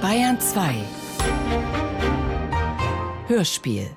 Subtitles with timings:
[0.00, 0.74] Bayern 2
[3.28, 3.96] Hörspiel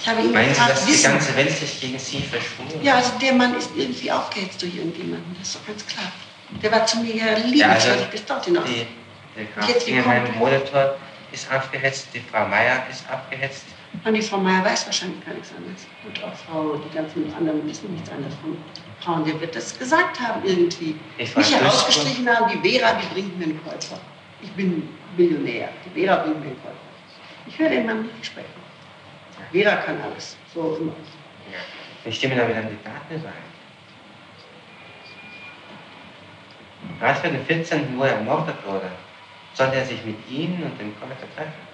[0.00, 3.12] Ich habe ihn Meinen Sie, dass die ganze Welt sich gegen Sie verschwunden Ja, also
[3.20, 6.10] der Mann ist irgendwie aufgehetzt durch irgendjemanden, das ist doch ganz klar.
[6.62, 8.64] Der war zu mir ja liebenswürdig Ja, also bis dorthin noch.
[8.64, 8.86] Die,
[9.36, 10.96] der Graf jetzt, kommt- Molitor
[11.30, 13.64] ist aufgehetzt, die Frau Meier ist abgehetzt.
[14.04, 15.86] Und die Frau Meier weiß wahrscheinlich gar nichts anderes.
[16.06, 18.56] Und auch Frau, die ganzen anderen wissen nichts anderes von
[19.00, 19.24] Frauen.
[19.24, 20.96] Der wird das gesagt haben irgendwie.
[21.18, 21.56] Nicht Duschko.
[21.56, 23.98] herausgestrichen haben, die Vera, die bringt mir einen Käufer.
[24.40, 25.68] Ich bin Millionär.
[25.84, 26.76] Die Vera bringt mir einen Käufer.
[27.46, 28.48] Ich höre den Mann nicht sprechen.
[29.52, 30.36] Vera kann alles.
[30.54, 30.92] So immer.
[31.50, 31.58] Ja.
[32.04, 33.52] Ich stimme da wieder an die Daten überein.
[36.98, 38.90] Gerade für den 14., wo er ermordet wurde,
[39.54, 41.71] sollte er sich mit Ihnen und dem Käufer treffen.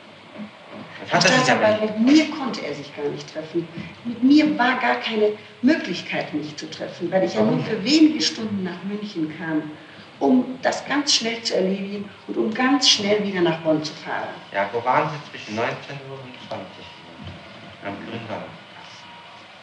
[1.08, 1.98] Staatsanwalt, nicht.
[1.98, 3.66] mit mir konnte er sich gar nicht treffen.
[4.04, 5.32] Mit mir war gar keine
[5.62, 9.70] Möglichkeit, mich zu treffen, weil ich ja nur für wenige Stunden nach München kam,
[10.18, 14.28] um das ganz schnell zu erledigen und um ganz schnell wieder nach Bonn zu fahren.
[14.52, 15.72] Ja, wo waren Sie zwischen 19
[16.10, 17.88] Uhr und 20 Uhr?
[17.88, 18.58] Am grünen Donnerstag.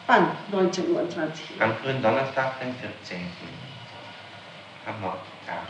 [0.06, 0.28] Wann?
[0.50, 1.64] 19 Uhr und 20 Uhr.
[1.64, 3.18] Am grünen Donnerstag, den 14.
[4.86, 5.68] Am Mordtag.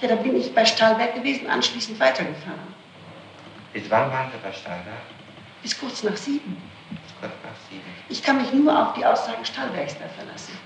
[0.00, 2.77] Ja, da bin ich bei Stahlberg gewesen, anschließend weitergefahren.
[3.72, 5.02] Bis wann waren Sie bei Stahlberg?
[5.62, 6.56] Bis kurz nach sieben.
[6.90, 7.84] Bis kurz nach sieben.
[8.08, 10.56] Ich kann mich nur auf die Aussagen Stahlbergs da verlassen.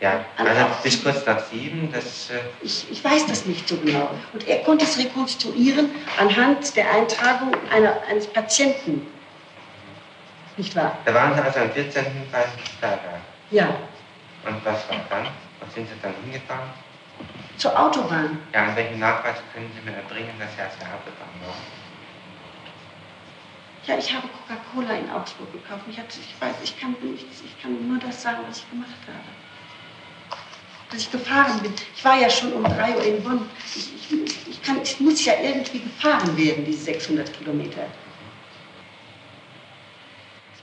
[0.00, 4.08] Ja, also bis kurz nach sieben, das, äh, Ich, ich weiß das nicht so genau.
[4.32, 9.06] Und er konnte es rekonstruieren anhand der Eintragung einer, eines Patienten.
[10.56, 10.96] Nicht wahr?
[11.04, 12.04] da waren Sie also am 14.
[12.30, 12.44] bei
[12.76, 13.20] Stahlberg.
[13.50, 13.66] Ja.
[14.46, 15.26] Und was war dann?
[15.60, 16.70] Wo sind Sie dann hingefahren?
[17.58, 18.38] Zur Autobahn.
[18.54, 21.58] Ja, an welchen Nachweis können Sie mir erbringen, dass Sie auf der Autobahn waren?
[23.86, 25.82] Ja, ich habe Coca-Cola in Augsburg gekauft.
[25.90, 28.90] Ich, hatte, ich weiß, ich kann, nichts, ich kann nur das sagen, was ich gemacht
[29.06, 30.38] habe.
[30.90, 31.74] Dass ich gefahren bin.
[31.96, 33.50] Ich war ja schon um 3 Uhr in Bonn.
[33.74, 37.86] Ich, ich, ich, kann, ich muss ja irgendwie gefahren werden, diese 600 Kilometer.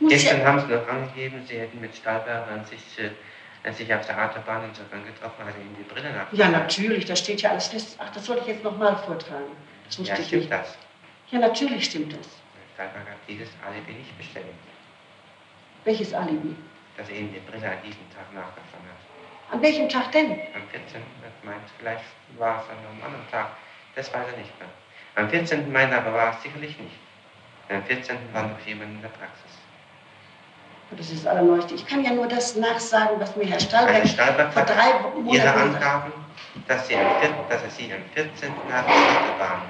[0.07, 2.79] Gestern ja, haben Sie noch angegeben, Sie hätten mit Stahlberg an sich,
[3.65, 6.31] äh, sich auf der Autobahn insofern getroffen, also Ihnen die Brille nach.
[6.31, 7.97] ja, natürlich, da steht ja alles fest.
[7.99, 9.51] Ach, das sollte ich jetzt nochmal vortragen.
[9.87, 10.51] Das wusste Ja, ich stimmt nicht.
[10.53, 10.77] das?
[11.31, 12.27] Ja, natürlich stimmt das.
[12.75, 14.53] Stahlberg hat dieses Alibi nicht bestätigt,
[15.83, 16.55] Welches Alibi?
[16.97, 19.53] dass er Ihnen die Brille an diesem Tag nachgefahren hat.
[19.53, 20.31] An welchem Tag denn?
[20.31, 21.01] Am 14.
[21.43, 22.03] meint, vielleicht
[22.37, 23.49] war es an einem anderen Tag.
[23.95, 24.67] Das weiß er nicht mehr.
[25.15, 25.71] Am 14.
[25.71, 26.95] meint er aber war es sicherlich nicht.
[27.69, 28.17] Am 14.
[28.33, 29.51] war noch jemand in der Praxis.
[30.91, 31.73] Das ist das Allerneueste.
[31.73, 35.21] Ich kann ja nur das nachsagen, was mir Herr Stahlberg Also Stahlberg vor drei Ihre
[35.21, 36.13] Monaten gesagt Angaben,
[36.67, 37.05] dass, sie am,
[37.49, 38.49] dass er Sie am 14.
[38.51, 39.61] auf der Autobahn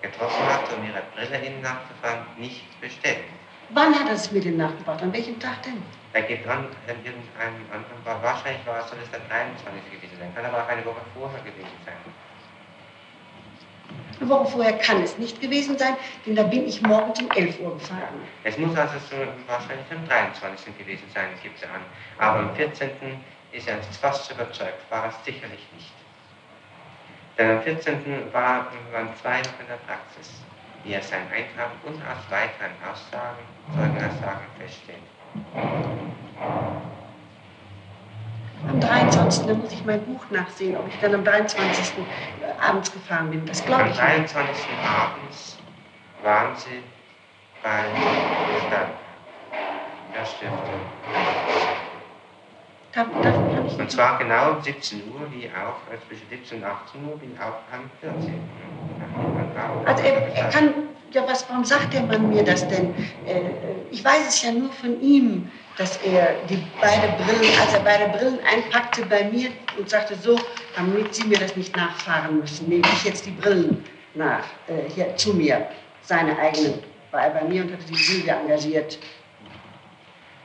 [0.00, 3.28] getroffen hat, um Ihre Brille Ihnen nachzufahren, nicht bestätigt.
[3.70, 5.02] Wann hat er es mir denn nachgebracht?
[5.02, 5.82] An welchem Tag denn?
[6.12, 9.90] Er gibt an, an irgendeinem anderen, wahrscheinlich war es, soll es der 23.
[9.90, 11.98] gewesen sein, kann aber auch eine Woche vorher gewesen sein.
[14.20, 17.60] Eine Woche vorher kann es nicht gewesen sein, denn da bin ich morgens um 11
[17.60, 18.22] Uhr gefahren.
[18.44, 19.16] Es muss also so
[19.46, 20.78] wahrscheinlich am 23.
[20.78, 21.80] gewesen sein, gibt es an.
[22.18, 22.90] Aber am 14.
[23.52, 25.92] ist er fast überzeugt, war es sicherlich nicht.
[27.36, 28.32] Denn am 14.
[28.32, 30.42] War, waren zwei noch in der Praxis,
[30.84, 33.42] wie er sein Eintrag und aus weiteren Aussagen,
[33.74, 35.02] Zeugenaussagen feststellt.
[39.16, 39.46] Am 23.
[39.46, 42.04] Da muss ich mein Buch nachsehen, ob ich dann am 23.
[42.60, 43.46] abends gefahren bin.
[43.46, 44.34] Das glaube Am ich nicht.
[44.34, 44.64] 23.
[44.84, 45.58] abends
[46.22, 46.82] waren sie
[47.62, 47.84] bei.
[50.14, 50.58] Der Stiftung.
[52.92, 56.58] Da, davon kann ich Und zwar genau um 17 Uhr, wie auch, äh, zwischen 17
[56.58, 58.40] und 18 Uhr, wie auch am 14.
[59.84, 60.74] Also er, er kann,
[61.14, 62.94] ja was, warum sagt der Mann mir das denn?
[63.26, 63.40] Äh,
[63.90, 68.08] ich weiß es ja nur von ihm, dass er die beide Brillen, als er beide
[68.16, 70.38] Brillen einpackte bei mir und sagte so,
[70.76, 75.16] damit Sie mir das nicht nachfahren müssen, nehme ich jetzt die Brillen nach, äh, hier
[75.16, 75.66] zu mir,
[76.02, 78.98] seine eigenen, war er bei mir und hatte die Silvia engagiert.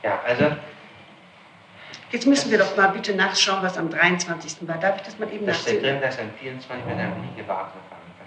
[0.02, 0.56] Ja, also,
[2.12, 4.66] Jetzt müssen wir doch mal bitte nachschauen, was am 23.
[4.66, 4.78] war.
[4.78, 5.82] Darf ich das mal eben da steht nachsehen?
[5.82, 8.24] drin, dass am 24 mit einem Liegewagen gefahren sei.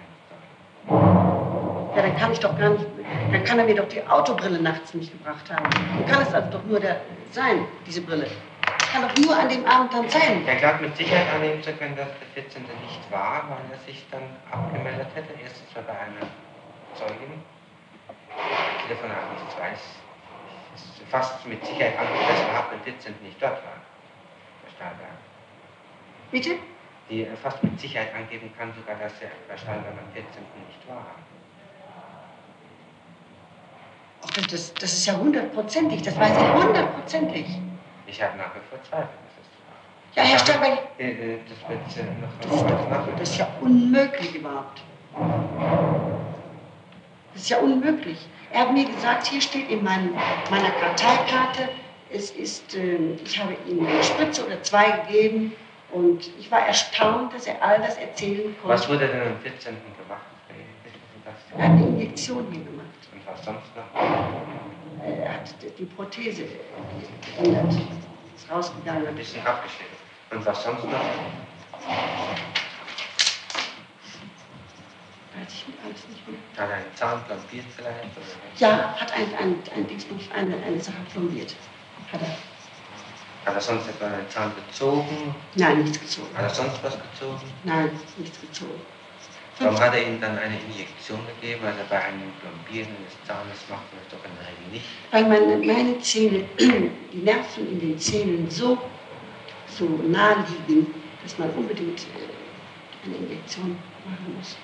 [1.95, 2.85] Ja, dann kann ich doch gar nicht,
[3.31, 5.69] dann kann er mir doch die Autobrille nachts nicht gebracht haben.
[5.69, 7.01] Dann kann es also doch nur der
[7.31, 8.27] sein, diese Brille.
[8.65, 10.45] Das kann doch nur an dem Abend dann sein.
[10.47, 12.63] Er glaubt mit Sicherheit annehmen zu können, dass der 14.
[12.63, 15.33] nicht war, weil er sich dann abgemeldet hätte.
[15.41, 16.27] Erstens mal bei einer
[16.95, 17.41] Zeugin.
[18.87, 19.79] Telefonat nicht weiß.
[20.75, 23.13] Ist fast mit Sicherheit an, dass er am 14.
[23.21, 23.77] nicht dort war.
[24.63, 25.17] Herr Stahlberg.
[26.31, 26.55] Bitte?
[27.09, 30.41] Die er fast mit Sicherheit angeben kann, sogar, dass er bei Stahlberg am 14.
[30.67, 31.05] nicht war.
[34.25, 37.45] Ach, das, das, das ist ja hundertprozentig, das weiß ich hundertprozentig.
[38.07, 39.09] Ich habe nach wie vor Zweifel.
[39.25, 42.11] Das ist Ja, Herr Aber, Stolberg, äh, äh, das wird äh,
[42.41, 43.09] das, noch heute Nacht.
[43.19, 44.81] das ist ja unmöglich überhaupt.
[47.33, 48.27] Das ist ja unmöglich.
[48.51, 50.13] Er hat mir gesagt, hier steht in meinem,
[50.51, 51.69] meiner Karteikarte,
[52.11, 55.53] es ist, äh, ich habe ihm eine Spritze oder zwei gegeben
[55.91, 58.69] und ich war erstaunt, dass er all das erzählen konnte.
[58.69, 59.73] Was wurde denn am 14.
[59.73, 60.21] gemacht?
[61.25, 61.33] Das?
[61.57, 62.83] Er hat eine Injektion hier gemacht.
[63.25, 64.01] Was sonst noch?
[65.05, 66.45] Er hat die Prothese
[67.37, 67.73] geändert.
[67.73, 69.15] Ist Ein rausgegangen.
[69.15, 69.95] bisschen abgeschnitten.
[70.31, 70.91] Und was sonst noch?
[75.35, 76.37] Weiß ich mir alles nicht mehr.
[76.57, 78.59] Hat er einen Zahn plantiert vielleicht?
[78.59, 81.55] Ja, hat ein, ein, ein Dingsbums, eine, eine Sache plombiert.
[82.11, 82.27] Hat er.
[83.45, 85.35] Hat er sonst etwa einen Zahn gezogen?
[85.55, 86.35] Nein, nichts gezogen.
[86.37, 87.41] Hat er sonst was gezogen?
[87.63, 88.81] Nein, nichts gezogen.
[89.63, 91.65] Warum hat er ihm dann eine Injektion gegeben?
[91.65, 94.85] Also bei einem Plombieren des Zahnes macht man das doch in der Regel nicht.
[95.11, 96.43] Weil meine, meine Zähne,
[97.13, 98.77] die Nerven in den Zähnen so,
[99.67, 100.93] so nah liegen,
[101.23, 104.57] dass man unbedingt äh, eine Injektion machen muss.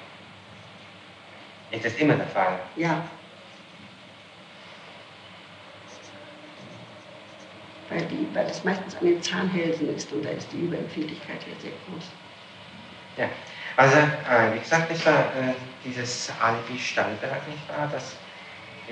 [1.72, 2.60] Ist das immer der Fall?
[2.76, 3.02] Ja.
[7.90, 11.60] Weil, die, weil das meistens an den Zahnhälsen ist und da ist die Überempfindlichkeit ja
[11.62, 12.06] sehr groß.
[13.18, 13.30] Ja.
[13.80, 15.54] Also, äh, wie gesagt, nicht wahr, äh,
[15.86, 18.18] dieses Alibi Stallberg, nicht wahr, das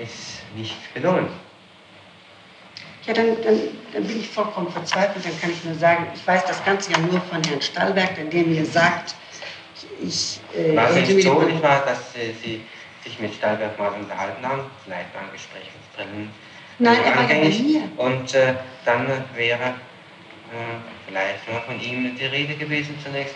[0.02, 1.28] ist nicht gelungen.
[3.04, 3.60] Ja, dann, dann,
[3.92, 5.26] dann bin ich vollkommen verzweifelt.
[5.26, 8.42] Dann kann ich nur sagen, ich weiß das Ganze ja nur von Herrn Stallberg, der
[8.44, 9.14] mir sagt,
[10.00, 12.64] ich äh, War es nicht so, nicht wahr, dass äh, Sie
[13.04, 16.30] sich mit Stallberg mal unterhalten haben, vielleicht beim Gespräch mit Brillen?
[16.78, 17.82] Nein, er war ja bei mir.
[17.98, 18.54] Und äh,
[18.86, 19.74] dann wäre äh,
[21.06, 23.34] vielleicht nur von ihm die Rede gewesen zunächst,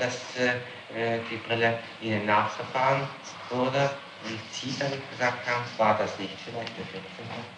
[0.00, 0.56] dass äh,
[0.94, 3.02] äh, die Brille Ihnen nachgefahren
[3.50, 3.90] wurde
[4.24, 7.02] und Sie dann gesagt haben, war das nicht vielleicht der 14.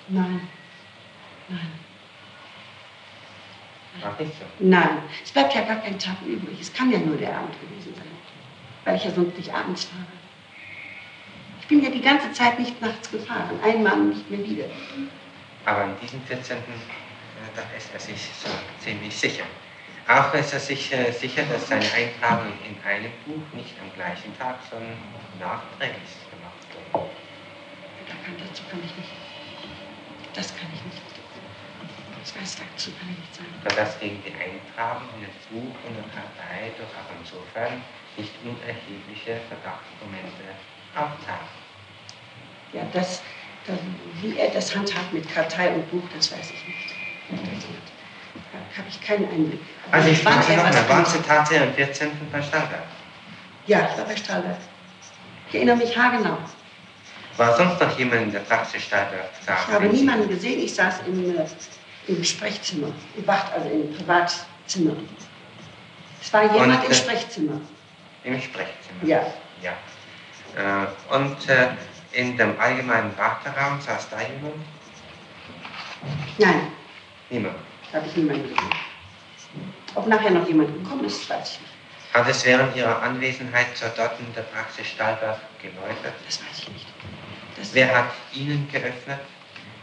[0.09, 0.49] Nein.
[1.49, 1.73] Nein.
[4.03, 4.45] War nicht so.
[4.61, 5.03] Nein.
[5.23, 6.59] Es bleibt ja gar kein Tag übrig.
[6.61, 8.07] Es kann ja nur der Abend gewesen sein.
[8.85, 10.05] Weil ich ja sonst nicht abends fahre.
[11.61, 13.59] Ich bin ja die ganze Zeit nicht nachts gefahren.
[13.63, 14.65] Einmal nicht mehr wieder.
[15.65, 16.57] Aber in diesem 14.
[16.57, 16.61] Äh,
[17.55, 18.49] da ist er sich so
[18.83, 19.45] ziemlich sicher.
[20.09, 24.33] Auch ist er sich äh, sicher, dass seine Eintragung in einem Buch nicht am gleichen
[24.39, 24.97] Tag, sondern
[25.39, 27.13] nachträglich gemacht wurde.
[28.09, 29.13] Da kann, dazu kann ich nicht.
[30.33, 31.05] Das kann ich nicht.
[32.25, 33.53] Das weiß dazu kann ich nicht sagen.
[33.69, 37.85] Sodass gegen die Eintragung in das Buch und der Kartei doch auch insofern
[38.17, 40.57] nicht unerhebliche Verdachtsmomente
[40.97, 41.53] auftauchen.
[42.73, 43.21] Ja, das,
[43.67, 43.77] das,
[44.23, 47.98] wie er das handhabt mit Kartei und Buch, das weiß ich nicht.
[48.53, 49.61] Da habe ich keinen Einblick.
[49.91, 51.05] Also ich frage nochmal, waren.
[51.05, 52.11] Sie tatsächlich am 14.
[52.33, 52.83] bei Stallberg?
[53.67, 54.57] Ja, ich war bei Stahlberg.
[55.49, 56.39] Ich erinnere mich haargenau.
[57.37, 59.55] War sonst noch jemand in der Praxis Stallberg da?
[59.67, 60.61] Ich habe niemanden gesehen.
[60.61, 61.45] Ich saß im, äh,
[62.07, 64.97] im Sprechzimmer, im Wacht, also im Privatzimmer.
[66.21, 67.61] Es war jemand Und, im äh, Sprechzimmer.
[68.25, 69.05] Im Sprechzimmer?
[69.05, 69.27] Ja.
[69.63, 69.73] Ja.
[70.57, 71.69] Äh, und äh,
[72.13, 74.55] in dem allgemeinen Warteraum saß da jemand?
[76.39, 76.73] Nein,
[77.31, 77.57] Niemand.
[77.93, 78.71] Da habe ich niemanden gesehen.
[79.95, 81.73] Ob nachher noch jemand gekommen ist, weiß ich nicht.
[82.15, 86.15] Hat es während Ihrer Anwesenheit zur dort in der Praxis Stahlberg geläutet?
[86.27, 86.87] Das weiß ich nicht.
[87.57, 89.19] Das, Wer hat Ihnen geöffnet?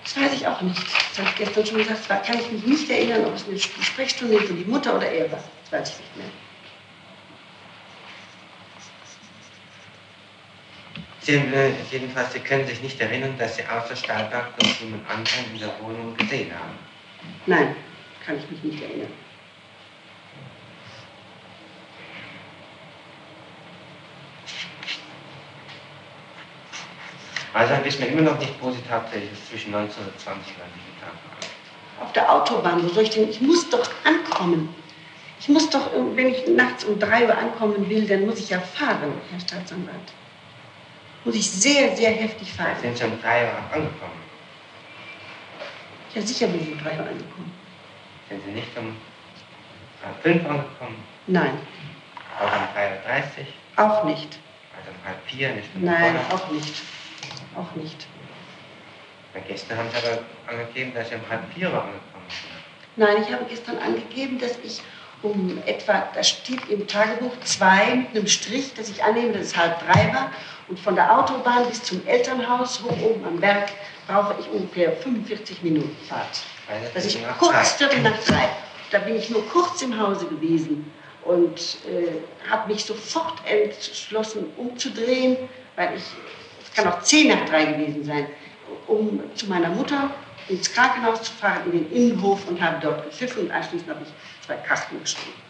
[0.03, 0.77] das weiß ich auch nicht.
[0.77, 2.01] Das habe ich gestern schon gesagt.
[2.07, 5.31] Da kann ich mich nicht erinnern, ob es eine Sprechstunde von die Mutter oder er
[5.31, 5.43] war.
[5.63, 6.25] Das weiß ich nicht mehr.
[11.21, 15.53] Sie, äh, jedenfalls, Sie können sich nicht erinnern, dass Sie außer Stahlberg noch jemand anderen
[15.53, 16.77] in der Wohnung gesehen haben.
[17.47, 17.75] Nein,
[18.25, 19.11] kann ich mich nicht erinnern.
[27.53, 32.05] Also wissen wir immer noch nicht, wo Sie tatsächlich zwischen 1920 und 19 getan haben.
[32.05, 33.29] Auf der Autobahn, wo soll ich denn?
[33.29, 34.75] Ich muss doch ankommen.
[35.39, 38.49] Ich muss doch, äh, wenn ich nachts um drei Uhr ankommen will, dann muss ich
[38.49, 40.13] ja fahren, Herr Staatsanwalt.
[41.23, 42.75] Muss ich sehr, sehr heftig fahren.
[42.81, 44.19] sind Sie um drei Uhr angekommen.
[46.13, 47.64] Ja, sicher bin ich um drei Uhr angekommen.
[48.29, 48.95] Sind Sie nicht um
[50.03, 51.03] halb fünf angekommen?
[51.27, 51.57] Nein,
[52.39, 53.39] Auch um 3.30
[53.77, 53.85] Uhr?
[53.85, 54.39] auch nicht.
[54.77, 56.33] Also um halb vier, eine Stunde Nein, vorher?
[56.33, 56.81] auch nicht.
[57.55, 58.07] Auch nicht.
[59.33, 62.97] Weil Gestern haben Sie aber angegeben, dass Sie um halb vier Uhr angekommen sind.
[62.97, 64.81] Nein, ich habe gestern angegeben, dass ich
[65.25, 69.57] um etwa, das steht im Tagebuch zwei mit einem Strich, dass ich annehme, dass es
[69.57, 70.31] halb drei war.
[70.67, 73.69] Und von der Autobahn bis zum Elternhaus hoch oben am Berg
[74.07, 76.41] brauche ich ungefähr 45 Minuten Fahrt.
[76.93, 77.73] Dass ich kurz.
[77.73, 78.49] Viertel nach drei.
[78.91, 80.91] Da bin ich nur kurz im Hause gewesen
[81.23, 85.37] und äh, habe mich sofort entschlossen umzudrehen,
[85.75, 86.03] weil ich,
[86.63, 88.27] es kann auch zehn nach drei gewesen sein,
[88.87, 90.11] um zu meiner Mutter
[90.47, 94.45] ins Krankenhaus zu fahren, in den Innenhof und habe dort gepfiffen und anschließend habe ich
[94.45, 95.41] zwei Kasten geschrieben.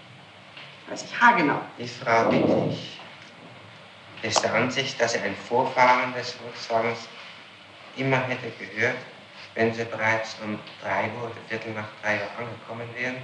[0.87, 1.59] Weiß ich haargenau.
[1.77, 2.99] Die Frau Wittig
[4.21, 7.07] ist der Ansicht, dass sie ein Vorfahren des Volkswagens
[7.97, 8.97] immer hätte gehört,
[9.55, 13.17] wenn sie bereits um 3 Uhr oder Viertel nach 3 Uhr angekommen wären,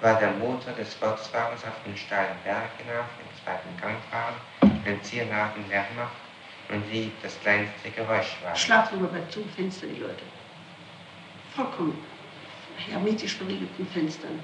[0.00, 4.34] war der Motor des Volkswagens auf den steilen Berg hinauf, im zweiten Gang fahren,
[4.84, 6.12] den Zierladen leer macht
[6.70, 8.54] und sie das kleinste Geräusch war.
[8.54, 10.22] Schlafen wir bei zu Fenster, die Leute.
[11.58, 11.98] Vollkommen
[12.88, 14.38] hermetisch verriegelten Fenstern.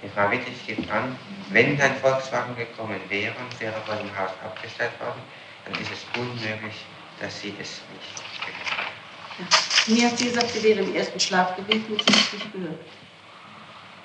[0.00, 1.18] Die Frau Wittig gibt an,
[1.48, 5.20] wenn dein Volkswagen gekommen wäre und wäre vor dem Haus abgestellt worden,
[5.64, 6.84] dann ist es unmöglich,
[7.18, 8.86] dass sie es nicht gehört hat.
[9.38, 9.94] Ja.
[9.94, 12.52] Mir hat sie gesagt, sie wäre im ersten Schlaf gewesen und sie hat es nicht
[12.52, 12.80] gehört.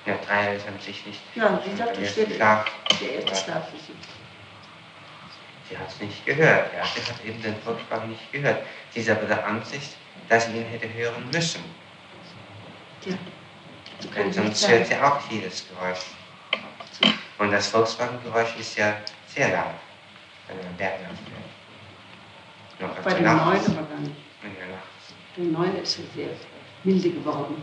[0.04, 1.20] Ja, drei ist an sich nicht.
[1.36, 2.72] Ja, sie sagt, der das erste Schlaf.
[3.00, 3.36] der erste Ja.
[3.36, 3.94] Schlaf für sie.
[5.70, 6.74] Sie hat es nicht gehört.
[6.74, 6.84] Ja.
[6.84, 8.66] Sie hat eben den Volkswagen nicht gehört.
[8.90, 9.96] Sie ist aber der Ansicht,
[10.28, 11.62] dass sie ihn hätte hören müssen.
[13.04, 13.14] Ja.
[14.16, 16.00] Denn sonst hört sie auch jedes Geräusch.
[17.38, 19.74] Und das Volkswagen-Geräusch ist ja sehr laut,
[20.48, 21.12] wenn man am Berg fährt.
[22.80, 23.46] Noch Bei Nacht.
[23.46, 24.16] neuen aber gar nicht.
[24.42, 24.82] In der Nacht.
[25.36, 26.28] Der neue ist so sehr
[26.84, 27.62] milde geworden.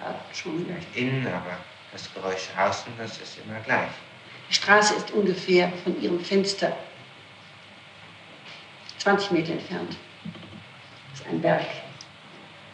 [0.00, 0.64] Ja, schon.
[0.64, 1.58] Vielleicht innen, aber
[1.92, 3.90] das Geräusch außen, das ist immer gleich.
[4.48, 6.76] Die Straße ist ungefähr von ihrem Fenster
[8.98, 9.96] 20 Meter entfernt.
[11.30, 11.66] Ein Berg.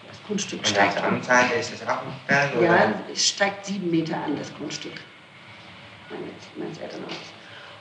[0.08, 1.14] Das Grundstück Und auf steigt der an.
[1.14, 2.66] anderen Seite ist es auch ein Berg, oder?
[2.66, 5.00] Ja, es steigt sieben Meter an, das Grundstück
[6.56, 7.16] meines, Elternhauses.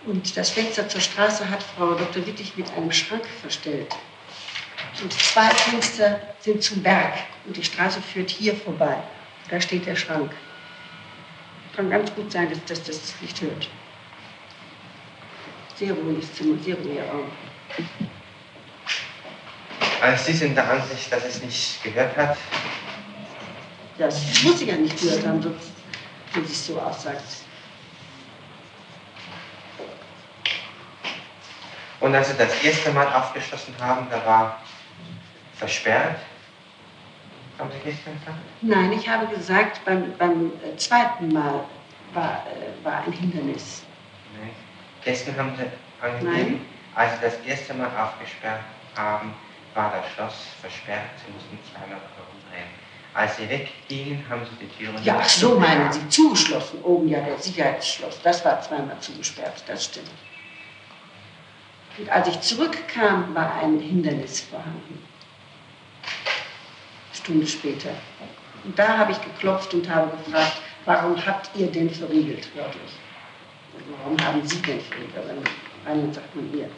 [0.05, 2.25] Und das Fenster zur Straße hat Frau Dr.
[2.25, 3.95] Wittig mit einem Schrank verstellt.
[5.01, 7.13] Und zwei Fenster sind zum Berg
[7.45, 8.97] und die Straße führt hier vorbei.
[9.49, 10.31] Da steht der Schrank.
[11.75, 13.69] Kann ganz gut sein, dass, dass das nicht hört.
[15.75, 17.31] Sehr ruhiges Zimmer, sehr ruhiger Raum.
[20.03, 22.35] Also Sie sind der Ansicht, dass es nicht gehört hat.
[23.97, 25.71] Das muss sie ja nicht gehört haben, sonst,
[26.33, 27.23] wenn sie es so aussagt.
[32.01, 34.61] Und als Sie das erste Mal aufgeschlossen haben, da war
[35.55, 36.19] versperrt.
[37.57, 38.37] Haben Sie gestern gesagt?
[38.61, 41.63] Nein, ich habe gesagt, beim, beim äh, zweiten Mal
[42.13, 43.83] war, äh, war ein Hindernis.
[44.37, 44.49] Nein.
[45.05, 46.65] Gestern haben Sie angegeben, Nein.
[46.93, 48.59] als Sie das erste Mal aufgesperrt
[48.97, 49.33] haben,
[49.73, 51.09] war das Schloss versperrt.
[51.25, 52.69] Sie mussten zweimal herumdrehen.
[53.13, 55.91] Als Sie weggingen, haben Sie die Türen Ja, ach so meinen.
[55.91, 56.81] Sie, zugeschlossen.
[56.83, 60.09] Oben ja der Sicherheitsschloss, das war zweimal zugesperrt, das stimmt.
[61.97, 65.05] Und als ich zurückkam, war ein Hindernis vorhanden.
[67.13, 67.91] Stunde später.
[68.63, 72.91] Und da habe ich geklopft und habe gefragt, warum habt ihr denn verriegelt, wörtlich?
[73.75, 75.15] Also warum haben Sie denn verriegelt?
[75.15, 76.69] In Rheinland sagt man ihr.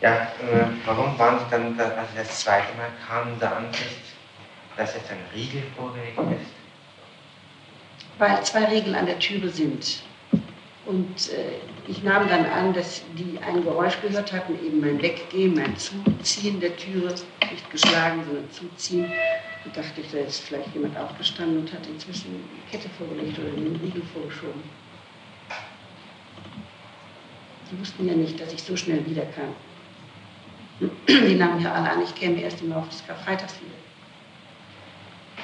[0.00, 3.98] Ja, äh, warum waren Sie dann, da, als Sie das zweite Mal kamen, der Ansicht,
[4.76, 6.58] dass jetzt ein Riegel vorgelegt ist?
[8.18, 10.02] weil zwei Regeln an der Türe sind.
[10.86, 15.54] Und äh, ich nahm dann an, dass die ein Geräusch gehört hatten, eben mein Weggehen,
[15.54, 17.14] mein Zuziehen der Türe,
[17.50, 19.12] nicht geschlagen, sondern zuziehen.
[19.64, 23.50] Und dachte ich, da ist vielleicht jemand aufgestanden und hat inzwischen die Kette vorgelegt oder
[23.50, 24.62] den Riegel vorgeschoben.
[27.70, 29.54] Die wussten ja nicht, dass ich so schnell wiederkam.
[30.80, 33.74] Die nahmen ja alle an, ich käme erst im Laufe des Karfreitags wieder.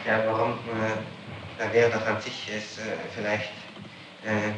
[0.07, 0.53] Ja, warum?
[0.53, 2.83] Äh, da wäre doch an sich es äh,
[3.15, 3.51] vielleicht
[4.25, 4.53] äh,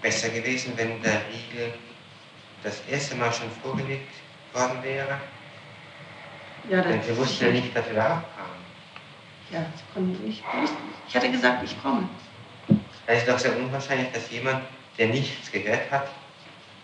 [0.00, 1.74] besser gewesen, wenn der Riegel
[2.62, 4.12] das erste Mal schon vorgelegt
[4.52, 5.18] worden wäre.
[6.68, 8.62] Ja, Denn das Sie wussten ja nicht, dass Sie da abkamen.
[9.50, 10.44] Ja, sie konnten wussten nicht.
[11.08, 12.08] Ich hatte gesagt, ich komme.
[13.06, 14.62] Es ist doch sehr unwahrscheinlich, dass jemand,
[14.96, 16.08] der nichts gehört hat,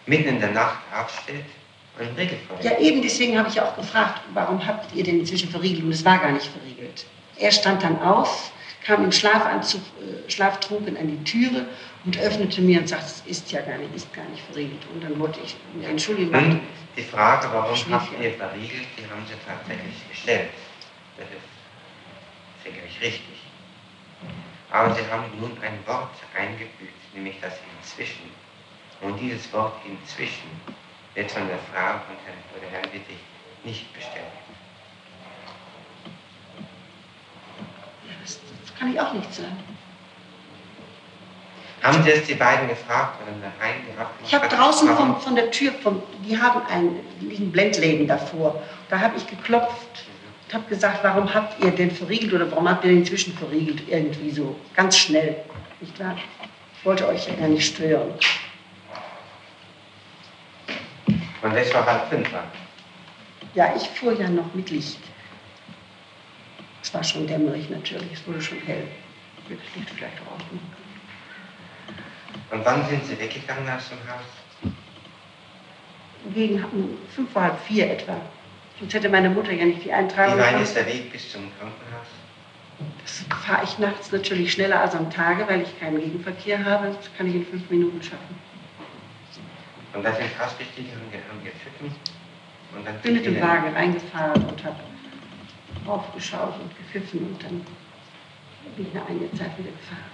[0.06, 1.44] mitten in der Nacht aufsteht
[2.62, 5.84] Ja, eben deswegen habe ich ja auch gefragt, warum habt ihr den inzwischen verriegelt?
[5.84, 7.06] Und es war gar nicht verriegelt.
[7.36, 8.52] Er stand dann auf,
[8.84, 11.66] kam im Schlafanzug, äh, schlaftrunken an die Türe
[12.04, 14.80] und öffnete mir und sagte, es ist ja gar nicht, ist gar nicht verriegelt.
[14.94, 16.34] Und dann wollte ich mich entschuldigen.
[16.34, 16.60] Und
[16.96, 18.24] die Frage, warum habt ja.
[18.24, 20.50] ihr verriegelt, die haben Sie tatsächlich gestellt.
[21.16, 23.38] Das ist sicherlich richtig.
[24.70, 28.30] Aber Sie haben nun ein Wort eingefügt, nämlich das inzwischen.
[29.00, 30.50] Und dieses Wort inzwischen
[31.18, 33.18] wird von der Frau von Herrn, oder Herrn Wittig
[33.64, 34.24] nicht bestellt.
[38.22, 39.58] Das, das kann ich auch nicht sagen.
[41.82, 44.10] Haben Sie jetzt die beiden gefragt oder der Hein gefragt?
[44.24, 48.62] Ich habe draußen von, von der Tür, vom, die haben ein, liegen Blendläden davor.
[48.88, 50.04] Da habe ich geklopft
[50.46, 53.88] und habe gesagt, warum habt ihr den verriegelt oder warum habt ihr den inzwischen verriegelt?
[53.88, 55.36] Irgendwie so, ganz schnell.
[55.80, 56.16] Nicht wahr?
[56.78, 58.14] Ich wollte euch ja gar nicht stören.
[61.48, 62.28] Und das war halb fünf.
[63.54, 65.00] Ja, ich fuhr ja noch mit Licht.
[66.82, 68.86] Es war schon dämmerig natürlich, es wurde schon hell.
[69.48, 70.76] Wird das Licht vielleicht auch ausmachen
[72.50, 74.72] Und wann sind Sie weggegangen aus dem Haus?
[76.34, 76.62] Gegen
[77.14, 78.20] fünf vor halb vier etwa.
[78.78, 80.64] Sonst hätte meine Mutter ja nicht die Wie Eintragung weit gemacht.
[80.64, 82.08] ist der Weg bis zum Krankenhaus?
[83.02, 86.88] Das fahre ich nachts natürlich schneller als am Tage, weil ich keinen Gegenverkehr habe.
[86.88, 88.47] Das kann ich in fünf Minuten schaffen.
[89.98, 91.90] Und da sind ausgestiegen und ge- haben gepfiffen.
[92.76, 94.76] Und dann Ich bin mit dem Wagen reingefahren und habe
[95.86, 97.66] aufgeschaut und gepfiffen und dann
[98.76, 100.06] bin ich nach einiger Zeit wieder gefahren.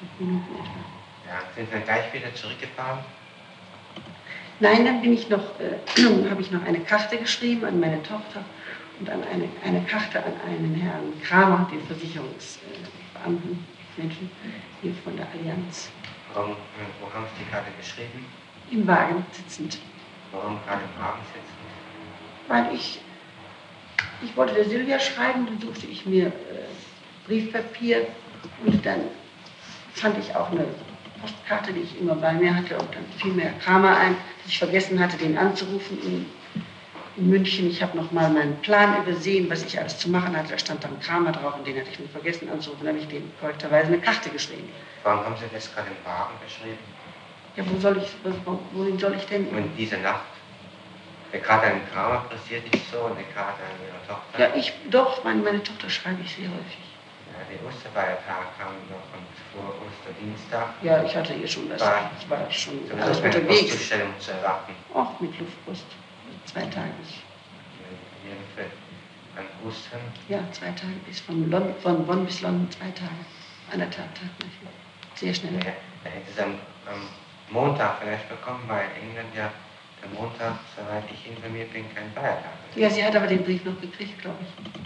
[0.00, 1.30] Fünf Minuten etwa.
[1.30, 2.98] Ja, sind dann gleich wieder zurückgefahren.
[4.58, 5.78] Nein, dann bin ich noch, äh,
[6.30, 8.42] habe ich noch eine Karte geschrieben an meine Tochter
[8.98, 13.64] und an eine, eine Karte an einen Herrn Kramer, den Versicherungsbeamten,
[13.96, 14.30] Menschen
[14.82, 15.90] hier von der Allianz,
[16.34, 16.56] Warum, äh,
[17.00, 18.24] wo haben Sie die Karte geschrieben?
[18.70, 19.78] im Wagen sitzend.
[20.32, 21.56] Warum gerade im Wagen sitzen?
[22.48, 23.00] Weil ich,
[24.22, 26.30] ich wollte der Silvia schreiben, dann suchte ich mir äh,
[27.26, 28.06] Briefpapier
[28.64, 29.00] und dann
[29.94, 30.66] fand ich auch eine
[31.20, 34.58] Postkarte, die ich immer bei mir hatte und dann fiel mir Kramer ein, dass ich
[34.58, 35.98] vergessen hatte, den anzurufen
[37.16, 37.68] in, München.
[37.70, 40.50] Ich habe nochmal meinen Plan übersehen, was ich alles zu machen hatte.
[40.52, 42.84] Da stand dann Kramer drauf und den hatte ich mir vergessen anzurufen.
[42.86, 44.68] Dann habe ich dem korrekterweise eine Karte geschrieben.
[45.02, 46.78] Warum haben Sie das gerade im Wagen geschrieben?
[47.56, 48.10] Ja, wo soll ich,
[48.44, 49.46] wo- wohin soll ich denn?
[49.48, 50.20] Und diese Nacht?
[51.32, 54.38] Eine Karte an Kramer passiert nicht so, eine Karte an Ihre Tochter.
[54.38, 56.78] Ja, ich, doch, meine, meine Tochter schreibe ich sehr häufig.
[57.32, 60.68] Ja, die Osterfeiertag kam noch und vor Osterdienstag.
[60.82, 63.60] Ja, ich hatte ihr schon das, War- ich war schon Da alles unterwegs.
[63.70, 64.72] Postzustellung zu erwarten.
[64.94, 65.84] Auch mit Luftbrust.
[66.46, 66.90] Zwei Tage.
[68.24, 68.72] Jedenfalls
[69.36, 70.00] an Ostern.
[70.28, 73.20] Ja, zwei Tage bis von, London, von Bonn bis London, zwei Tage.
[73.72, 74.30] Anderthalb Tage.
[75.14, 75.54] Sehr schnell.
[75.54, 75.72] Ja,
[76.04, 76.52] da hätte es am,
[76.86, 77.08] am
[77.50, 79.50] Montag vielleicht bekommen, weil England ja
[80.02, 82.78] der Montag, soweit ich informiert bin, kein Feiertag ist.
[82.78, 84.80] Ja, sie hat aber den Brief noch gekriegt, glaube ich.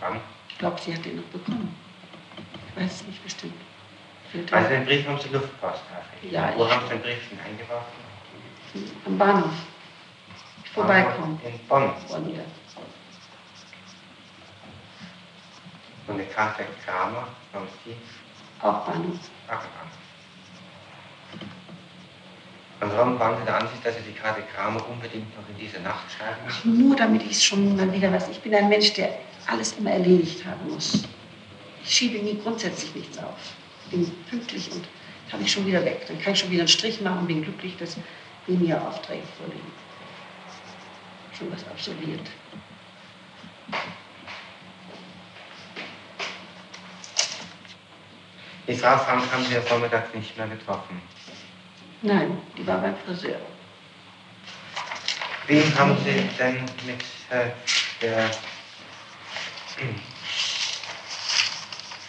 [0.00, 0.20] Wann?
[0.48, 1.74] Ich glaube, sie hat den noch bekommen.
[2.70, 3.54] Ich weiß es nicht bestimmt.
[4.50, 6.34] Also den Brief haben Sie Luftpost aufgegeben.
[6.34, 7.92] Ja, Wo haben Sie den Brief denn eingeworfen?
[9.06, 9.52] Am Bahnhof.
[10.76, 11.40] Vorbeikommen.
[11.42, 11.90] In Bonn.
[12.08, 12.42] Bonn, ja.
[16.06, 17.96] Und eine Karte Kramer, haben Sie
[18.60, 19.16] Auch Bahnhof.
[19.48, 19.90] abgefangen.
[22.78, 25.80] Und warum waren Sie der Ansicht, dass Sie die Karte Kramer unbedingt noch in diese
[25.80, 26.86] Nacht schreiben Ach, müssen?
[26.88, 28.28] nur damit ich es schon mal wieder weiß.
[28.28, 31.04] Ich bin ein Mensch, der alles immer erledigt haben muss.
[31.82, 33.34] Ich schiebe nie grundsätzlich nichts auf.
[33.90, 34.86] Bin pünktlich und
[35.32, 36.04] habe ich schon wieder weg.
[36.06, 37.96] Dann kann ich schon wieder einen Strich machen und bin glücklich, dass
[38.46, 39.72] weniger Aufträge vorliegen.
[41.36, 42.26] Schon was absolviert.
[48.66, 51.00] Die Frau Frank haben Sie ja vormittags nicht mehr getroffen.
[52.02, 53.38] Nein, die war beim Friseur.
[55.46, 57.50] Wen haben Sie denn mit äh,
[58.00, 58.30] der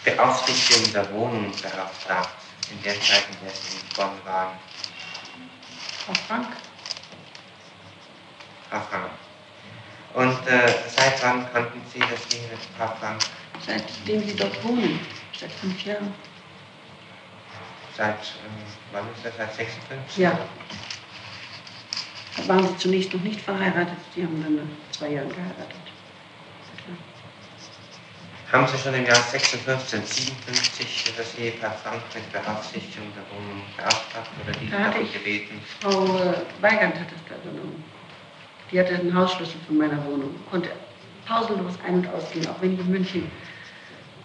[0.04, 2.30] Beaufsichtigung der Wohnung beauftragt,
[2.70, 4.58] in der Zeit, in der Sie in Bonn waren?
[6.06, 6.48] Frau Frank?
[8.70, 9.10] Frank.
[10.14, 13.20] Und äh, seit wann kannten Sie das Ding mit Frau Frank?
[13.64, 15.00] Seitdem sie dort wohnen.
[15.38, 16.14] Seit fünf Jahren.
[17.96, 20.18] Seit, ähm, wann ist das, seit 56?
[20.18, 20.38] Ja.
[22.36, 23.98] Da waren sie zunächst noch nicht verheiratet.
[24.14, 25.76] Die haben dann nach zwei Jahren geheiratet.
[28.50, 34.30] Haben Sie schon im Jahr 56, 57 das Ehepaar Frank mit Beaufsichtigung der Wohnung beauftragt
[34.42, 35.60] oder die Da darum gebeten?
[35.80, 37.84] Frau äh, Weigand hat es da übernommen.
[38.70, 40.68] Die hatte den Hausschlüssel von meiner Wohnung, konnte
[41.26, 43.30] pausenlos ein- und ausgehen, auch wenn ich in München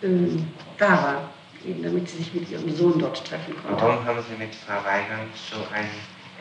[0.02, 1.30] ähm, da war,
[1.66, 3.82] eben damit sie sich mit ihrem Sohn dort treffen konnte.
[3.84, 5.88] Warum haben Sie mit Frau Weigand so ein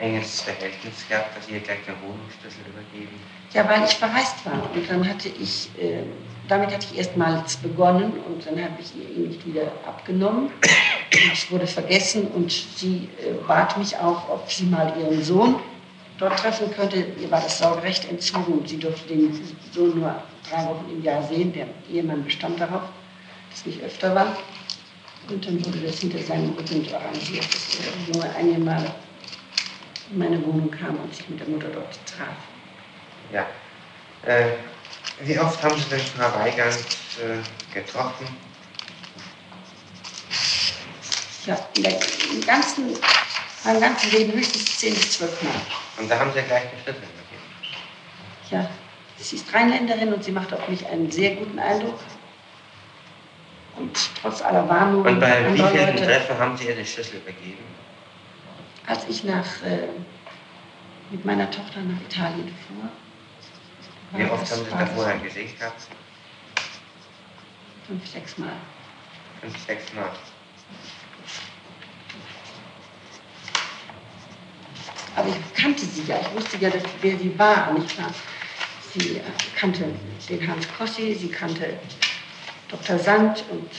[0.00, 3.12] enges Verhältnis gehabt, dass Sie ihr gleich den Wohnungsschlüssel übergeben?
[3.52, 6.02] Ja, weil ich verreist war und dann hatte ich, äh,
[6.48, 10.50] damit hatte ich erstmals begonnen und dann habe ich ihr ihn nicht wieder abgenommen.
[11.32, 15.56] Es wurde vergessen und sie äh, bat mich auch, ob sie mal ihren Sohn
[16.22, 17.04] dort treffen könnte.
[17.20, 21.52] Ihr war das Sorgerecht entzogen sie durfte den Sohn nur drei Wochen im Jahr sehen.
[21.52, 22.82] Der Ehemann bestand darauf,
[23.50, 24.36] dass es nicht öfter war.
[25.28, 28.84] Und dann wurde das hinter seinem Rücken arrangiert, dass er nur einige Mal
[30.10, 32.36] in meine Wohnung kam und sich mit der Mutter dort traf.
[33.32, 33.46] Ja.
[34.24, 34.52] Äh,
[35.24, 36.76] wie oft haben Sie denn Frau Weigand
[37.18, 38.26] äh, getroffen?
[41.46, 41.98] Ja, in der,
[42.32, 42.96] im ganzen,
[43.64, 45.52] meinem ganzen Leben höchstens 10 bis 12 Mal.
[45.98, 47.02] Und da haben Sie ja gleich übergeben.
[48.50, 48.68] Ja,
[49.16, 51.98] sie ist Rheinländerin und sie macht auf mich einen sehr guten Eindruck.
[53.76, 57.16] Und trotz aller Warnungen Und bei wie vielen Leute, Treffen haben Sie ihr den Schlüssel
[57.16, 57.64] übergeben?
[58.86, 59.86] als ich nach äh,
[61.10, 62.88] mit meiner Tochter nach Italien fuhr.
[64.18, 65.82] Wie oft haben Sie da vorher gesehen gehabt?
[67.86, 68.52] Fünf, sechs Mal.
[69.40, 70.10] Fünf, sechs Mal.
[75.14, 76.16] Aber ich kannte sie ja.
[76.20, 78.12] Ich wusste ja, dass, wer sie war, nicht wahr?
[78.94, 79.20] Sie äh,
[79.56, 79.84] kannte
[80.28, 81.78] den Hans Kossi, sie kannte
[82.68, 82.98] Dr.
[82.98, 83.70] Sand und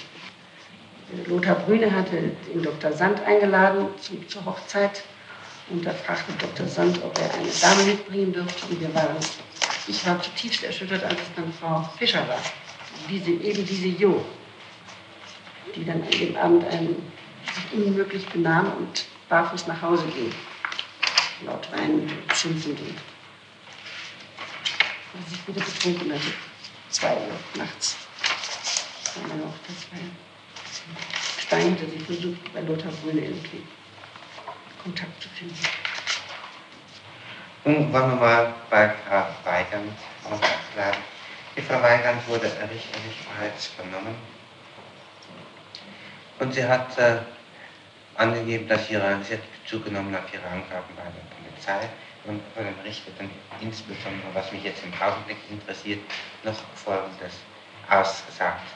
[1.12, 2.92] äh, Lothar Brüne hatte den Dr.
[2.92, 5.04] Sand eingeladen zum, zur Hochzeit.
[5.70, 6.68] Und da fragte Dr.
[6.68, 8.66] Sand, ob er eine Dame mitbringen dürfte.
[8.68, 9.16] Und wir waren,
[9.88, 12.42] ich war zutiefst erschüttert, als es dann Frau Fischer war.
[13.10, 14.24] Diese, eben diese Jo,
[15.76, 17.12] die dann an dem Abend einen,
[17.54, 20.32] sich unmöglich benahm und barfuß nach Hause ging
[21.46, 22.98] laut weinen und schimpfend und
[25.14, 26.34] und sich wieder betrunken hatte.
[26.90, 27.98] Zwei Uhr nachts.
[29.16, 30.10] Bei meiner Hochzeitsfeier.
[31.40, 33.64] Stein hatte sie versucht, bei Lothar Brüne irgendwie
[34.82, 35.56] Kontakt zu finden.
[37.66, 39.92] Nun wollen wir mal bei Frau Weigand
[40.30, 40.40] noch
[40.74, 40.98] bleiben.
[41.56, 44.16] Die Frau Weigand wurde richterlich vernommen.
[46.40, 47.20] Und sie hat äh,
[48.16, 51.33] angegeben, dass ihre, sie hat Bezug genommen auf ihre Angaben bei der
[51.64, 51.90] Polizei
[52.26, 53.30] und vor dem Richter dann
[53.62, 56.00] insbesondere, was mich jetzt im Augenblick interessiert,
[56.44, 57.40] noch Folgendes
[57.90, 58.68] ausgesagt.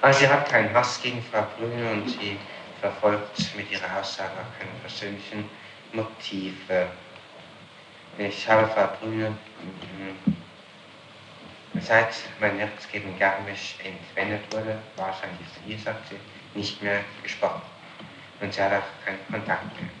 [0.00, 2.38] Also sie hat keinen Hass gegen Frau Brüne und sie
[2.80, 5.48] verfolgt mit ihrer Aussage auch keine persönlichen
[5.92, 6.88] Motive.
[8.18, 10.32] Ich habe Frau Brüne mm,
[11.80, 17.62] seit mein Erzgeben Garmisch entwendet wurde, wahrscheinlich von ihr, sagt sie, nicht mehr gesprochen.
[18.40, 20.00] Und sie hat auch keinen Kontakt mehr mit ihm.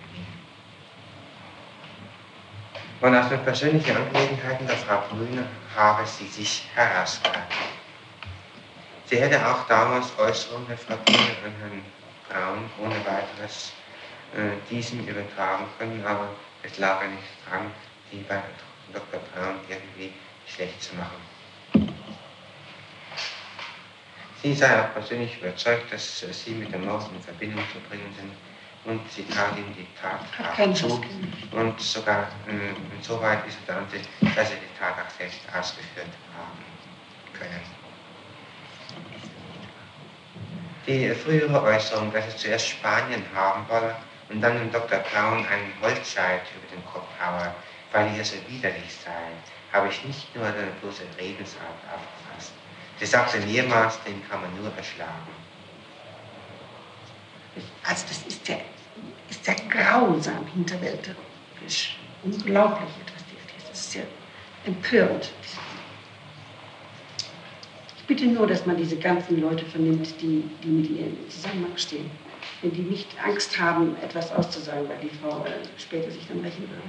[3.00, 7.56] Und aus den persönlichen Angelegenheiten der Frau Brüne habe sie sich herausgehalten.
[9.06, 11.82] Sie hätte auch damals Äußerungen der Frau Brüne an Herrn
[12.28, 13.72] Braun ohne weiteres
[14.36, 16.28] äh, diesem übertragen können, aber
[16.62, 17.70] es lag ja nicht dran,
[18.12, 18.38] die bei
[18.92, 19.20] Dr.
[19.32, 20.12] Braun irgendwie
[20.46, 21.90] schlecht zu machen.
[24.42, 28.14] Sie sei auch persönlich überzeugt, dass äh, sie mit dem Mord in Verbindung zu bringen
[28.14, 28.30] sind
[28.84, 31.00] und sie tat ihm die Tat auch zu
[31.52, 37.38] und sogar äh, insoweit ist er Ansicht, dass sie die Tat auch selbst ausgeführt haben
[37.38, 37.60] können.
[40.86, 43.94] Die frühere Äußerung, dass es zuerst Spanien haben wolle
[44.30, 44.98] und dann dem Dr.
[45.00, 47.54] Braun einen Holzscheit über den Kopf haue,
[47.92, 49.10] weil ihr so widerlich sei,
[49.72, 52.52] habe ich nicht nur eine bloße Redensart aufgefasst.
[52.98, 55.39] Sie sagte mehrmals, den kann man nur erschlagen.
[57.82, 58.56] Also das ist ja,
[59.28, 61.96] ist ja grausam hinterwäldlerisch.
[62.22, 64.02] Unglaublich etwas die Das ist ja
[64.64, 65.30] empörend.
[67.96, 71.76] Ich bitte nur, dass man diese ganzen Leute vernimmt, die, die mit ihr im Zusammenhang
[71.76, 72.10] stehen.
[72.60, 76.68] Wenn die nicht Angst haben, etwas auszusagen, weil die Frau äh, später sich dann rächen
[76.68, 76.82] würde.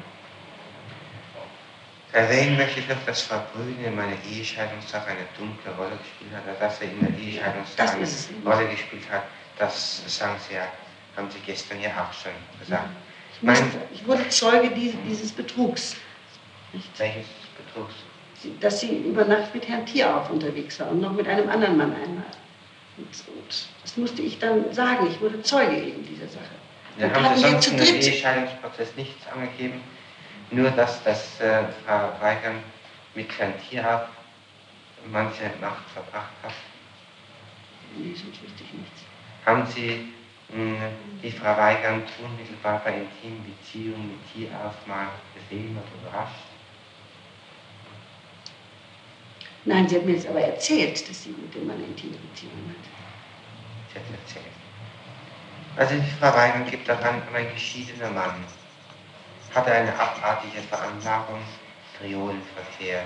[2.13, 6.61] Erwähnen möchte ich noch, dass Frau Brüne in meiner Ehescheidungssache eine dunkle Rolle gespielt hat,
[6.61, 8.53] dass er in der Ehescheidungssache eine.
[8.53, 9.23] Rolle gespielt hat.
[9.61, 10.67] Das sagen Sie ja,
[11.15, 12.89] haben Sie gestern ja auch schon gesagt.
[13.35, 15.95] Ich, Mein, ich wurde Zeuge diese, dieses Betrugs.
[16.73, 16.87] Nicht?
[16.97, 17.93] welches Betrugs?
[18.59, 21.93] Dass sie über Nacht mit Herrn Tierauf unterwegs war und noch mit einem anderen Mann
[21.93, 22.25] einmal.
[22.97, 25.05] Und, und das musste ich dann sagen.
[25.11, 26.43] Ich wurde Zeuge eben dieser Sache.
[26.97, 29.81] Da Und haben Sie sonst dritt- Ehescheidungsprozess nichts angegeben,
[30.49, 32.63] nur dass, dass äh, Frau Weigand
[33.13, 34.09] mit Herrn Tierhaft
[35.11, 36.53] manche Nacht verbracht hat.
[37.95, 39.01] Nee, sonst wüsste ich nichts.
[39.45, 40.13] Haben Sie
[40.49, 40.89] mh,
[41.23, 46.35] die Frau Weigand unmittelbar bei intimen Beziehungen mit Tierhaft mal gesehen oder überrascht?
[49.65, 53.93] Nein, sie hat mir jetzt aber erzählt, dass sie mit dem Mann intime Beziehungen hat.
[53.93, 54.45] Sie hat erzählt.
[55.77, 58.43] Also die Frau Weigand gibt daran, ein geschiedener Mann
[59.53, 61.41] hatte eine abartige Veranlagung,
[61.97, 63.03] Triolenverkehr.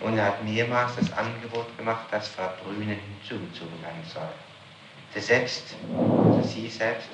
[0.00, 4.28] Und er hat mehrmals das Angebot gemacht, dass Frau Brüne hinzugezogen werden soll.
[5.18, 5.74] Sie selbst,
[6.28, 7.08] also sie selbst,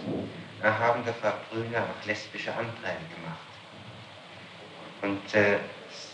[0.62, 3.38] haben der Frau Brüne auch lesbische Anträge gemacht.
[5.00, 5.56] Und äh,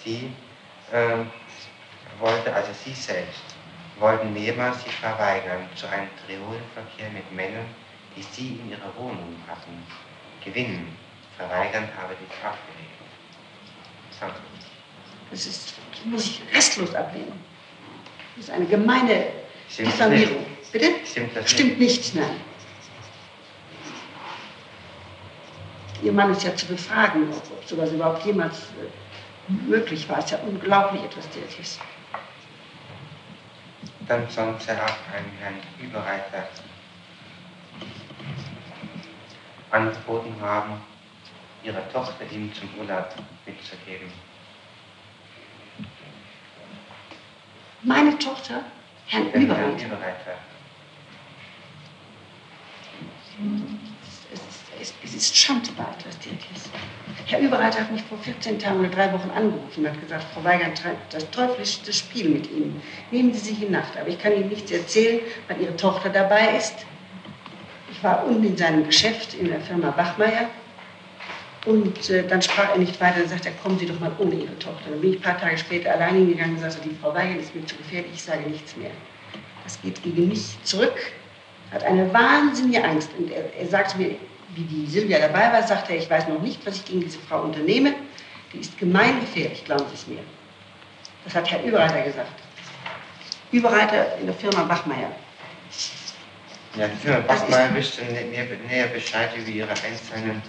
[0.04, 0.30] sie
[0.92, 1.24] äh,
[2.20, 3.42] wollte, also sie selbst,
[3.98, 7.66] wollten mehrmals die Frau Weigand zu einem Triolenverkehr mit Männern,
[8.16, 9.84] die sie in ihrer Wohnung hatten,
[10.44, 10.96] gewinnen.
[11.38, 12.56] Weigand habe abgelehnt.
[14.12, 14.66] Sagen Sie.
[15.32, 15.74] Das, ist,
[16.04, 17.44] muss ich restlos ablehnen.
[18.36, 19.26] Das ist eine gemeine
[19.76, 20.46] Diffamierung.
[20.72, 20.90] Bitte?
[21.04, 22.40] Stimmt das Stimmt nicht, nein.
[26.02, 30.18] Ihr Mann ist ja zu befragen, ob, ob sowas überhaupt jemals äh, möglich war.
[30.18, 31.78] Es ist ja unglaublich etwas derartiges.
[34.08, 36.48] Dann sonst ja auch einen Herrn Überreiter
[39.70, 40.80] angeboten haben.
[41.62, 43.14] ihre Tochter ihm zum Urlaub
[43.46, 44.10] mitzugeben.
[47.82, 48.64] Meine Tochter,
[49.06, 49.56] Herrn Überreiter.
[49.56, 50.49] Herrn Überreiter.
[54.80, 56.70] Es ist, es, ist Schandbad, was Dirk ist.
[57.26, 60.42] Herr Überreiter hat mich vor 14 Tagen oder drei Wochen angerufen und hat gesagt, Frau
[60.42, 62.82] Weigand treibt das teuflischste Spiel mit Ihnen.
[63.10, 63.96] Nehmen Sie sich in Nacht.
[63.98, 66.74] Aber ich kann Ihnen nichts erzählen, weil Ihre Tochter dabei ist.
[67.90, 70.48] Ich war unten in seinem Geschäft in der Firma Bachmeier.
[71.66, 73.20] Und äh, dann sprach er nicht weiter.
[73.20, 74.90] Dann sagte er, kommen Sie doch mal ohne Ihre Tochter.
[74.90, 77.54] Dann bin ich ein paar Tage später allein hingegangen und sagte, die Frau Weigand ist
[77.54, 78.90] mir zu gefährlich, ich sage nichts mehr.
[79.64, 81.12] Das geht gegen mich zurück
[81.72, 83.10] hat eine wahnsinnige Angst.
[83.18, 84.16] Und er, er sagte mir,
[84.54, 87.18] wie die Silvia dabei war, sagte er, ich weiß noch nicht, was ich gegen diese
[87.20, 87.94] Frau unternehme.
[88.52, 90.20] Die ist gemeingefährlich, glauben Sie es mir.
[91.24, 92.32] Das hat Herr Überreiter gesagt.
[93.52, 95.10] Überreiter in der Firma Bachmeier.
[96.76, 100.42] Ja, die Firma Bachmeier wüsste nä- näher, näher Bescheid über ihre einzelnen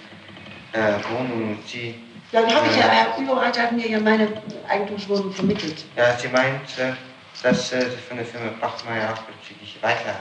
[0.74, 1.60] äh, Wohnungen.
[1.68, 1.96] Sie,
[2.32, 4.28] Ja, dann habe ich ja, äh, Herr Überreiter hat mir ja meine
[4.70, 5.84] Eigentumswohnung vermittelt.
[5.96, 6.96] ja, sie meinte,
[7.44, 10.16] dass äh, von der Firma Bachmeier auch bezüglich weiterer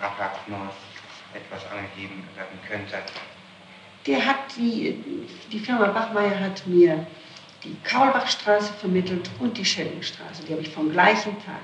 [0.00, 0.74] Appartements
[1.34, 2.96] etwas angegeben werden könnte.
[4.06, 7.06] Der hat die, die Firma Bachmeier hat mir
[7.62, 10.42] die Kaulbachstraße vermittelt und die Schellingstraße.
[10.48, 11.60] Die habe ich vom gleichen Tag.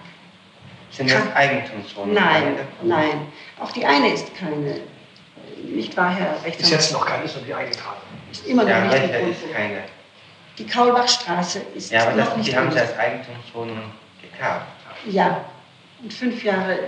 [0.91, 2.15] Sind das Eigentumswohnungen?
[2.15, 3.27] Nein, nein.
[3.59, 4.81] Auch die eine ist keine.
[5.65, 6.73] Nicht wahr, Herr Ist Rechtsanwalt?
[6.81, 8.01] jetzt noch keine, ist noch die eingetragen.
[8.31, 9.83] Ist immer noch Ja, nicht ist keine.
[10.59, 13.81] Die Kaulbachstraße ist Ja, aber noch das, nicht die haben sie als Eigentumswohnung
[14.21, 14.67] gekauft.
[15.07, 15.45] Ja,
[16.03, 16.79] und fünf Jahre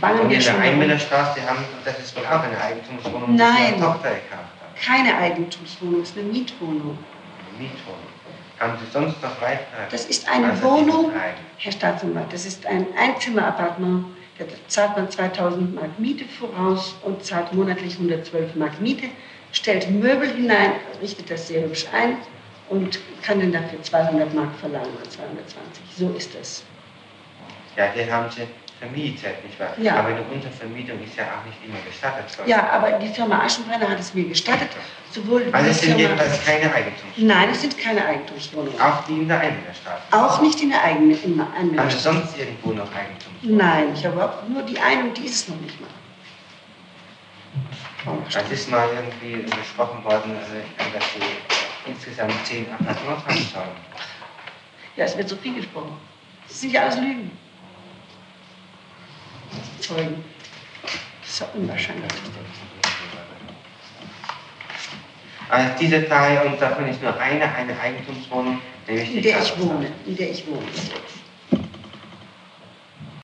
[0.00, 3.74] bangen Und wir in der die haben, das ist wohl auch eine Eigentumswohnung, Nein.
[3.76, 4.30] die Tochter gekauft
[4.60, 4.76] hat.
[4.82, 6.98] Keine Eigentumswohnung, es ist eine Mietwohnung.
[7.50, 8.14] Eine Mietwohnung.
[8.60, 9.88] Haben Sie sonst noch weitere?
[9.90, 11.12] Das ist eine Also Wohnung.
[11.58, 14.06] Herr Staatsanwalt, das ist ein Einzimmerappartement.
[14.38, 19.06] Da zahlt man 2000 Mark Miete voraus und zahlt monatlich 112 Mark Miete,
[19.52, 22.16] stellt Möbel hinein, richtet das sehr hübsch ein
[22.68, 25.84] und kann dann dafür 200 Mark verlangen oder 220.
[25.96, 26.64] So ist es.
[27.76, 28.42] Ja, den haben Sie
[28.78, 29.74] vermietet, nicht wahr?
[29.78, 29.96] Ja.
[29.96, 32.36] Aber eine Untervermietung ist ja auch nicht immer gestattet.
[32.38, 32.48] worden.
[32.48, 34.70] Ja, aber die Firma Aschenbrenner hat es mir gestattet,
[35.10, 37.26] sowohl Also es sind jedenfalls keine Eigentumswohnungen.
[37.26, 38.80] Nein, es sind keine Eigentumswohnungen.
[38.80, 40.02] Auch die in der Einmillerstraße.
[40.10, 41.46] Auch nicht in der eigenen in der
[41.82, 43.56] Haben Sie sonst irgendwo noch Eigentumswohnungen?
[43.56, 45.90] Nein, ich habe auch nur die eine und die ist es noch nicht mal.
[48.28, 53.76] Es ist mal irgendwie besprochen worden, also, dass Sie insgesamt zehn Appartements haben sollen.
[54.96, 55.96] Ja, es wird so viel gesprochen.
[56.46, 57.30] Das sind ja alles Lügen.
[59.80, 60.24] Zeugen.
[60.82, 62.10] Das ist ja unwahrscheinlich.
[65.48, 69.58] Also diese drei, und davon ist nur eine, eine Eigentumswohnung, nämlich die In der ich
[69.58, 69.92] wohne.
[70.06, 70.66] In der ich wohne.